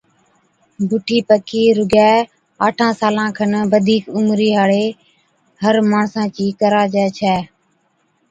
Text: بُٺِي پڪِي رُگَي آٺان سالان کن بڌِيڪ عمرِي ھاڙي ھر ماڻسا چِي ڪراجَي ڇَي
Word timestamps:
بُٺِي 0.89 1.17
پڪِي 1.27 1.63
رُگَي 1.77 2.11
آٺان 2.65 2.91
سالان 2.99 3.29
کن 3.37 3.53
بڌِيڪ 3.71 4.03
عمرِي 4.15 4.49
ھاڙي 4.57 4.85
ھر 5.61 5.75
ماڻسا 5.91 6.23
چِي 6.35 6.45
ڪراجَي 6.59 7.05
ڇَي 7.17 7.35